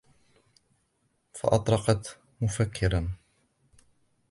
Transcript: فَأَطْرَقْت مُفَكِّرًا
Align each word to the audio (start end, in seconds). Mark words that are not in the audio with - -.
فَأَطْرَقْت 1.33 2.19
مُفَكِّرًا 2.41 3.09